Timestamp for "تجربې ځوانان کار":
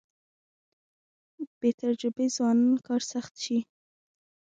1.81-3.01